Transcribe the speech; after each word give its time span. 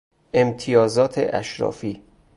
امتیازات 0.33 1.13
اشرافی 1.17 2.03